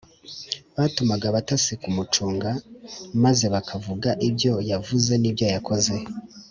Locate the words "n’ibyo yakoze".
5.21-5.93